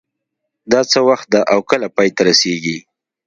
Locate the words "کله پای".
1.71-2.09